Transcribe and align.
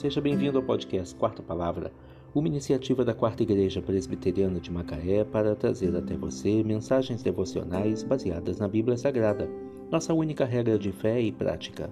Seja 0.00 0.18
bem-vindo 0.18 0.56
ao 0.56 0.64
podcast 0.64 1.14
Quarta 1.14 1.42
Palavra, 1.42 1.92
uma 2.34 2.48
iniciativa 2.48 3.04
da 3.04 3.12
Quarta 3.12 3.42
Igreja 3.42 3.82
Presbiteriana 3.82 4.58
de 4.58 4.72
Macaé 4.72 5.24
para 5.24 5.54
trazer 5.54 5.94
até 5.94 6.16
você 6.16 6.62
mensagens 6.62 7.22
devocionais 7.22 8.02
baseadas 8.02 8.58
na 8.58 8.66
Bíblia 8.66 8.96
Sagrada, 8.96 9.46
nossa 9.90 10.14
única 10.14 10.46
regra 10.46 10.78
de 10.78 10.90
fé 10.90 11.20
e 11.20 11.30
prática. 11.30 11.90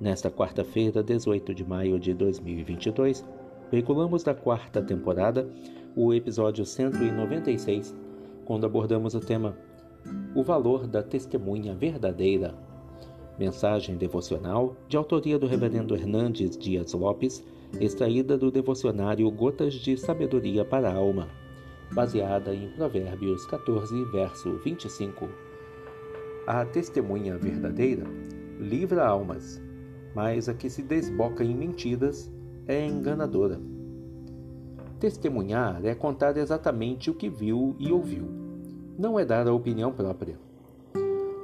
Nesta 0.00 0.30
quarta-feira, 0.30 1.02
18 1.02 1.54
de 1.54 1.68
maio 1.68 2.00
de 2.00 2.14
2022, 2.14 3.22
veiculamos 3.70 4.22
da 4.22 4.34
quarta 4.34 4.80
temporada 4.80 5.46
o 5.94 6.14
episódio 6.14 6.64
196, 6.64 7.94
quando 8.46 8.64
abordamos 8.64 9.14
o 9.14 9.20
tema 9.20 9.54
O 10.34 10.42
valor 10.42 10.86
da 10.86 11.02
testemunha 11.02 11.74
verdadeira 11.74 12.54
Mensagem 13.38 13.96
devocional 13.96 14.74
de 14.88 14.96
autoria 14.96 15.38
do 15.38 15.46
Reverendo 15.46 15.94
Hernandes 15.94 16.58
Dias 16.58 16.92
Lopes, 16.92 17.44
extraída 17.80 18.36
do 18.36 18.50
devocionário 18.50 19.30
Gotas 19.30 19.74
de 19.74 19.96
Sabedoria 19.96 20.64
para 20.64 20.90
a 20.90 20.94
Alma, 20.94 21.28
baseada 21.92 22.52
em 22.52 22.68
Provérbios 22.70 23.46
14, 23.46 24.04
verso 24.06 24.58
25. 24.64 25.28
A 26.48 26.64
testemunha 26.64 27.38
verdadeira 27.38 28.04
livra 28.58 29.06
almas, 29.06 29.62
mas 30.16 30.48
a 30.48 30.54
que 30.54 30.68
se 30.68 30.82
desboca 30.82 31.44
em 31.44 31.54
mentiras 31.54 32.32
é 32.66 32.84
enganadora. 32.84 33.60
Testemunhar 34.98 35.84
é 35.84 35.94
contar 35.94 36.36
exatamente 36.36 37.08
o 37.08 37.14
que 37.14 37.28
viu 37.28 37.76
e 37.78 37.92
ouviu, 37.92 38.24
não 38.98 39.16
é 39.16 39.24
dar 39.24 39.46
a 39.46 39.52
opinião 39.52 39.92
própria. 39.92 40.36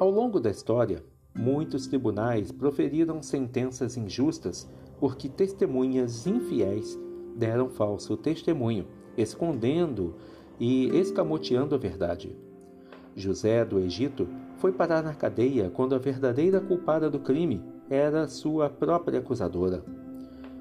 Ao 0.00 0.10
longo 0.10 0.40
da 0.40 0.50
história, 0.50 1.04
Muitos 1.34 1.88
tribunais 1.88 2.52
proferiram 2.52 3.20
sentenças 3.20 3.96
injustas 3.96 4.70
porque 5.00 5.28
testemunhas 5.28 6.26
infiéis 6.26 6.96
deram 7.34 7.68
falso 7.68 8.16
testemunho, 8.16 8.86
escondendo 9.16 10.14
e 10.60 10.86
escamoteando 10.96 11.74
a 11.74 11.78
verdade. 11.78 12.36
José 13.16 13.64
do 13.64 13.80
Egito 13.80 14.28
foi 14.58 14.72
parar 14.72 15.02
na 15.02 15.14
cadeia 15.14 15.70
quando 15.70 15.94
a 15.94 15.98
verdadeira 15.98 16.60
culpada 16.60 17.10
do 17.10 17.18
crime 17.18 17.62
era 17.90 18.28
sua 18.28 18.70
própria 18.70 19.18
acusadora. 19.18 19.84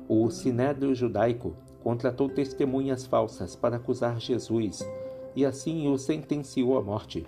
O 0.08 0.30
sinédrio 0.30 0.94
judaico 0.94 1.56
contratou 1.84 2.30
testemunhas 2.30 3.06
falsas 3.06 3.56
para 3.56 3.78
acusar 3.78 4.20
Jesus 4.20 4.88
e 5.36 5.46
assim 5.46 5.88
o 5.88 5.98
sentenciou 5.98 6.78
à 6.78 6.82
morte. 6.82 7.26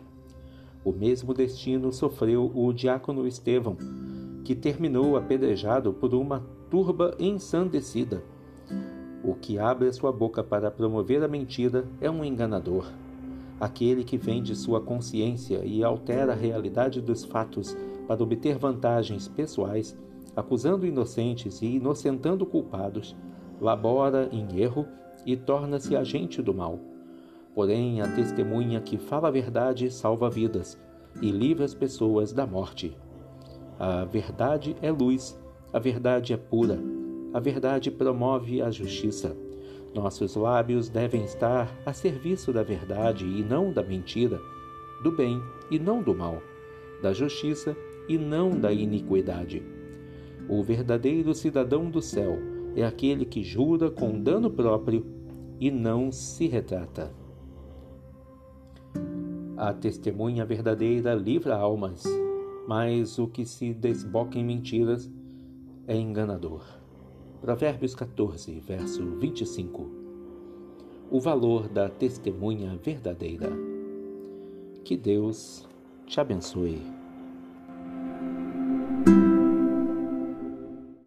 O 0.85 0.91
mesmo 0.91 1.33
destino 1.33 1.91
sofreu 1.91 2.51
o 2.53 2.71
diácono 2.71 3.25
Estevão, 3.25 3.75
que 4.43 4.53
terminou 4.53 5.17
apedrejado 5.17 5.91
por 5.91 6.13
uma 6.13 6.45
turba 6.69 7.15
ensandecida. 7.17 8.23
O 9.23 9.33
que 9.33 9.57
abre 9.57 9.87
a 9.87 9.93
sua 9.93 10.11
boca 10.11 10.43
para 10.43 10.69
promover 10.69 11.23
a 11.23 11.27
mentira 11.27 11.87
é 11.99 12.11
um 12.11 12.23
enganador. 12.23 12.85
Aquele 13.59 14.03
que 14.03 14.15
vende 14.15 14.55
sua 14.55 14.79
consciência 14.79 15.65
e 15.65 15.83
altera 15.83 16.33
a 16.33 16.35
realidade 16.35 17.01
dos 17.01 17.23
fatos 17.23 17.75
para 18.07 18.21
obter 18.21 18.59
vantagens 18.59 19.27
pessoais, 19.27 19.97
acusando 20.35 20.85
inocentes 20.85 21.63
e 21.63 21.77
inocentando 21.77 22.45
culpados, 22.45 23.15
labora 23.59 24.29
em 24.31 24.61
erro 24.61 24.85
e 25.25 25.35
torna-se 25.35 25.95
agente 25.95 26.43
do 26.43 26.53
mal. 26.53 26.79
Porém, 27.55 28.01
a 28.01 28.07
testemunha 28.07 28.81
que 28.81 28.97
fala 28.97 29.29
a 29.29 29.31
verdade 29.31 29.89
salva 29.89 30.29
vidas 30.29 30.77
e 31.21 31.31
livra 31.31 31.63
as 31.63 31.73
pessoas 31.73 32.33
da 32.33 32.45
morte. 32.45 32.95
A 33.79 34.03
verdade 34.03 34.75
é 34.81 34.91
luz, 34.91 35.39
a 35.71 35.79
verdade 35.79 36.33
é 36.33 36.37
pura, 36.37 36.77
a 37.33 37.39
verdade 37.39 37.89
promove 37.89 38.61
a 38.61 38.69
justiça. 38.69 39.35
Nossos 39.93 40.35
lábios 40.35 40.89
devem 40.89 41.23
estar 41.23 41.73
a 41.85 41.93
serviço 41.93 42.51
da 42.51 42.61
verdade 42.61 43.25
e 43.25 43.41
não 43.41 43.71
da 43.71 43.81
mentira, 43.81 44.37
do 45.01 45.11
bem 45.11 45.41
e 45.71 45.79
não 45.79 46.03
do 46.03 46.13
mal, 46.13 46.41
da 47.01 47.13
justiça 47.13 47.75
e 48.09 48.17
não 48.17 48.49
da 48.51 48.73
iniquidade. 48.73 49.63
O 50.49 50.61
verdadeiro 50.61 51.33
cidadão 51.33 51.89
do 51.89 52.01
céu 52.01 52.37
é 52.75 52.83
aquele 52.83 53.23
que 53.23 53.41
jura 53.41 53.89
com 53.89 54.19
dano 54.19 54.49
próprio 54.51 55.05
e 55.57 55.71
não 55.71 56.11
se 56.11 56.47
retrata. 56.47 57.24
A 59.57 59.73
testemunha 59.73 60.45
verdadeira 60.45 61.15
livra 61.15 61.55
almas, 61.55 62.03
mas 62.67 63.17
o 63.17 63.25
que 63.25 63.45
se 63.45 63.73
desboca 63.73 64.37
em 64.37 64.43
mentiras 64.43 65.09
é 65.87 65.95
enganador. 65.95 66.61
Provérbios 67.39 67.95
14, 67.95 68.59
verso 68.59 69.05
25. 69.17 69.89
O 71.09 71.21
valor 71.21 71.69
da 71.69 71.87
testemunha 71.87 72.77
verdadeira. 72.83 73.49
Que 74.83 74.97
Deus 74.97 75.65
te 76.05 76.19
abençoe. 76.19 76.81